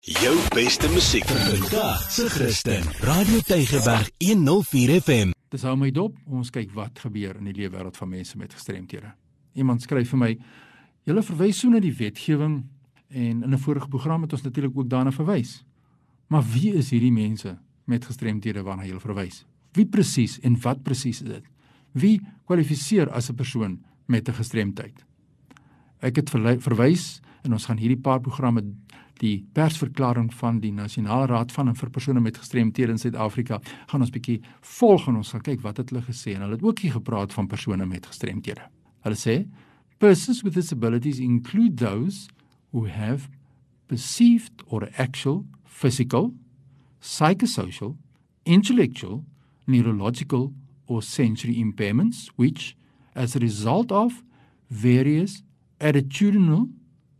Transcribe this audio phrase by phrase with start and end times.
[0.00, 2.82] Jou beste musiek vandag se Christen.
[3.00, 5.32] Radio Tygerberg 104 FM.
[5.50, 6.14] Dis hou my dop.
[6.30, 9.10] Ons kyk wat gebeur in die lewe wêreld van mense met gestremthede.
[9.58, 10.30] Iemand skryf vir my:
[11.02, 12.62] "Julle verwys so na die wetgewing
[13.08, 15.64] en in 'n vorige program het ons natuurlik ook daarna verwys.
[16.28, 19.44] Maar wie is hierdie mense met gestremthede waarna jy verwys?
[19.72, 21.44] Wie presies en wat presies is dit?
[21.92, 25.04] Wie kwalifiseer as 'n persoon met 'n gestremdheid?"
[26.00, 28.62] Ek het verwys en ons gaan hierdie paar programme
[29.18, 33.60] die persverklaring van die Nasionale Raad van en vir persone met gestremthede in Suid-Afrika
[33.90, 34.38] gaan ons bietjie
[34.78, 37.34] volg en ons gaan kyk wat het hulle gesê en hulle het ook hier gepraat
[37.34, 38.68] van persone met gestremthede.
[39.06, 39.40] Hulle sê
[39.98, 42.28] persons with disabilities include those
[42.72, 43.28] who have
[43.88, 46.32] perceived or actual physical,
[47.00, 47.96] psychosocial,
[48.44, 49.24] intellectual,
[49.66, 50.52] neurological
[50.86, 52.76] or sensory impairments which
[53.14, 54.22] as a result of
[54.70, 55.42] various
[55.80, 56.68] attitudinal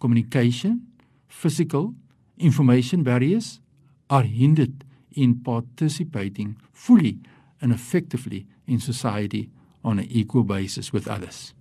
[0.00, 0.86] communication
[1.30, 1.94] physical
[2.36, 3.60] information barriers
[4.08, 7.20] are hindered in participating fully
[7.60, 9.50] and effectively in society
[9.84, 11.54] on an equal basis with others.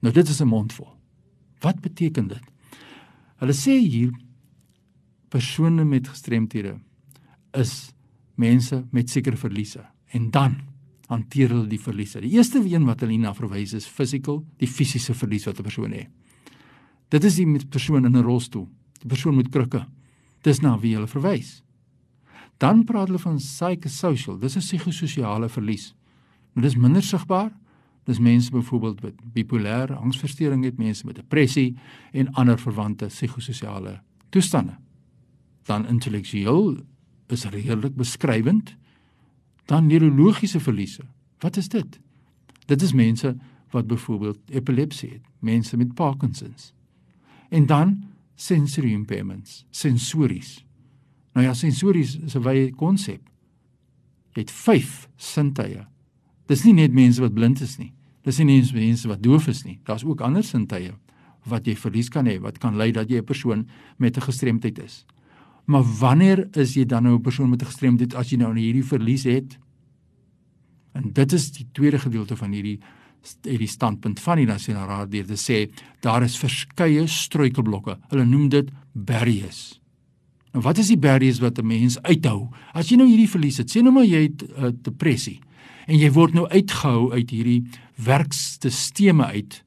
[0.00, 0.96] Nou dit is 'n mondvol.
[1.60, 2.44] Wat beteken dit?
[3.36, 4.12] Hulle sê hier
[5.28, 6.80] persone met gestremthede
[7.52, 7.92] is
[8.34, 10.56] mense met sekere verliese en dan
[11.06, 12.20] hanteer hulle die verliese.
[12.20, 15.92] Die eerste een wat hulle na verwys is physical, die fisiese verlies wat 'n persoon
[15.92, 16.08] het.
[17.08, 19.86] Dit is die persoon in 'n rolstoel die persoon met krikke.
[20.42, 21.62] Dis na wie hulle verwys.
[22.58, 25.94] Dan praat hulle van psychosocial, dis 'n psigososiale verlies.
[26.54, 27.52] Nou dis minder sigbaar.
[28.06, 31.76] Dis mense byvoorbeeld met bipolêre angsversteuring het, mense met depressie
[32.12, 34.76] en ander verwante psigososiale toestande.
[35.66, 36.76] Dan intellektueel
[37.26, 38.76] is redelik beskrywend.
[39.64, 41.02] Dan neurologiese verliese.
[41.38, 42.00] Wat is dit?
[42.66, 43.36] Dit is mense
[43.70, 46.72] wat byvoorbeeld epilepsie het, mense met Parkinsons.
[47.48, 48.04] En dan
[48.36, 50.60] sensory impairments, sensories.
[51.34, 53.20] Nou ja, sensories is 'n wye konsep.
[54.34, 55.86] Jy het 5 sintuie.
[56.46, 57.92] Dis nie net mense wat blind is nie.
[58.22, 59.80] Dis nie net mense wat doof is nie.
[59.84, 60.92] Daar's ook ander sintuie
[61.46, 64.78] wat jy verlies kan hê wat kan lei dat jy 'n persoon met 'n gestremdheid
[64.78, 65.06] is.
[65.66, 68.84] Maar wanneer is jy dan nou 'n persoon met 'n gestremdheid as jy nou hierdie
[68.84, 69.58] verlies het?
[70.92, 72.80] En dit is die tweede gedeelte van hierdie
[73.22, 75.66] het die standpunt van die nasionale raad deur te sê
[76.00, 77.98] daar is verskeie struikelblokke.
[78.10, 79.80] Hulle noem dit barriers.
[80.54, 82.48] Nou wat is die barriers wat 'n mens uithou?
[82.72, 85.40] As jy nou hierdie verlies het, sê nou maar jy het uh, depressie
[85.86, 87.64] en jy word nou uitgehou uit hierdie
[87.96, 89.64] werkstelsels uit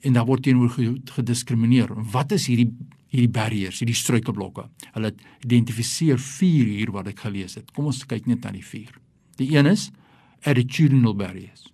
[0.00, 0.70] en daar word teenoor
[1.04, 1.90] gediskrimineer.
[2.12, 2.70] Wat is hierdie
[3.08, 4.68] hierdie barriers, hierdie struikelblokke?
[4.92, 7.72] Hulle identifiseer 4 hier wat ek gelees het.
[7.72, 8.92] Kom ons kyk net na die 4.
[9.40, 9.90] Die een is
[10.44, 11.72] attitudinal barriers.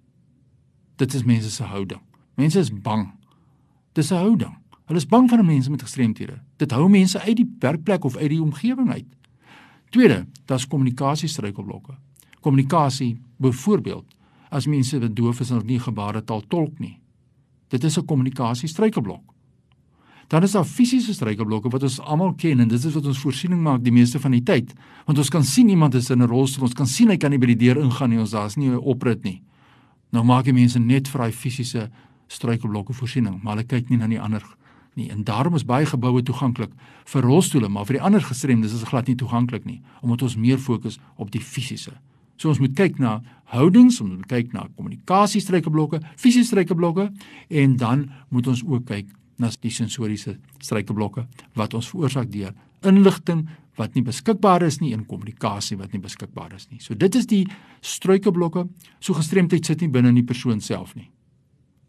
[0.97, 2.01] Dit is mense se houding.
[2.35, 3.13] Mense is bang.
[3.93, 4.57] Dis 'n houding.
[4.85, 6.41] Hulle is bang vir mense met gestremthede.
[6.57, 9.07] Dit hou mense uit die werkplek of uit die omgewing uit.
[9.91, 11.95] Tweede, daar's kommunikasiestruikelblokke.
[12.41, 14.05] Kommunikasie, byvoorbeeld,
[14.51, 17.01] as mense wat doof is en nie gebaretaal tolk nie.
[17.69, 19.35] Dit is 'n kommunikasiestruikelblok.
[20.29, 23.61] Dan is daar fisiese struikelblokke wat ons almal ken en dit is wat ons voorsiening
[23.63, 24.73] maak die meeste van die tyd.
[25.07, 27.39] Want ons kan sien iemand is in 'n rolstoel, ons kan sien hy kan nie
[27.39, 29.43] by die deur ingaan nie, ons daar's nie 'n oprit nie.
[30.15, 31.89] Nou maak die mense net vir daai fisiese
[32.31, 34.45] struikelblokke voorsiening, maar hulle kyk nie na die ander
[34.95, 35.09] nie.
[35.11, 36.71] En daarom is baie geboue toeganklik
[37.11, 40.37] vir rolstoele, maar vir die ander gestremdes is dit glad nie toeganklik nie, omdat ons
[40.39, 41.97] meer fokus op die fisiese.
[42.39, 43.19] So ons moet kyk na
[43.51, 47.09] houdings, ons moet kyk na kommunikasie struikelblokke, fisiese struikelblokke
[47.51, 51.27] en dan moet ons ook kyk na die sensoriese struikelblokke
[51.59, 52.55] wat ons veroorsaak deur
[52.87, 56.81] inligting wat nie beskikbaar is nie en kommunikasie wat nie beskikbaar is nie.
[56.81, 57.43] So dit is die
[57.83, 58.69] struikelblokke.
[59.01, 61.11] So gestremdheid sit nie binne in die persoon self nie.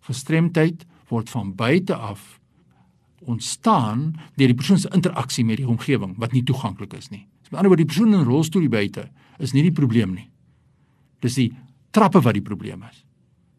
[0.05, 2.39] Gestremdheid word van buite af
[3.25, 7.25] ontstaan deur die persoon se interaksie met die omgewing wat nie toeganklik is nie.
[7.49, 9.09] Met ander woorde, die persoon in 'n rolstoel hier buite
[9.39, 10.29] is nie die probleem nie.
[11.21, 11.53] Dis die
[11.91, 13.05] trappe wat die probleem is.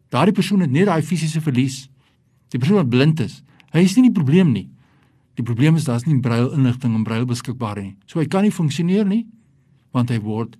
[0.09, 1.89] Daardie persoon het net daai fisiese verlies.
[2.49, 4.69] Die persoon wat blind is, hy is nie die probleem nie.
[5.37, 7.95] Die probleem is daar's nie braille inligting en braille beskikbaar nie.
[8.09, 9.25] So hy kan nie funksioneer nie
[9.95, 10.57] want hy word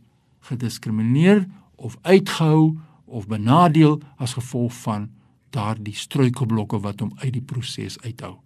[0.48, 1.44] gediskrimineer
[1.76, 5.10] of uitgehou of benadeel as gevolg van
[5.54, 8.38] daardie struikelblokke wat hom uit die proses uithou.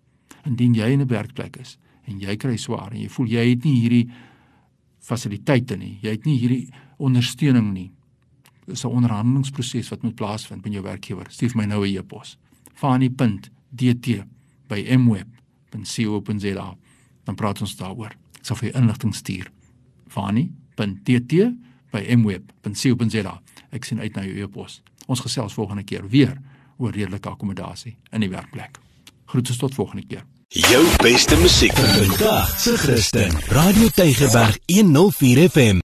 [0.48, 1.78] Indien jy in 'n werkplek is
[2.08, 4.10] en jy kry swaar en jy voel jy het nie hierdie
[5.00, 7.92] fasiliteite nie, jy het nie hierdie ondersteuning nie.
[8.68, 11.26] Dis 'n onderhandelingsproses wat moet plaasvind by jou werkgewer.
[11.30, 12.38] Stuur my nou 'n e-pos.
[12.74, 14.26] fani.dt
[14.68, 15.41] by mweb
[15.72, 16.78] fani.co.za
[17.24, 18.14] dan praat ons daaroor.
[18.40, 19.52] Ek sal vir jou inligting stuur.
[20.12, 21.34] fani.tt
[21.92, 23.36] by mweb.co.za.
[23.72, 24.82] Ek sien uit na jou e-pos.
[25.08, 26.36] Ons gesels volgende keer weer
[26.78, 28.80] oor redelike akkommodasie in die werkplek.
[29.32, 30.26] Groete tot volgende keer.
[30.52, 33.32] Jou beste musiek vir vandag se Christen.
[33.56, 35.80] Radio Tygerberg 104 FM.